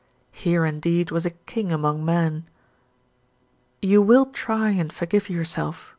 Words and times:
Here 0.31 0.65
indeed 0.65 1.11
was 1.11 1.27
a 1.27 1.29
king 1.29 1.71
among 1.71 2.03
men. 2.03 2.45
"You 3.83 4.01
will 4.01 4.25
try 4.25 4.71
and 4.71 4.91
forgive 4.91 5.29
yourself?" 5.29 5.89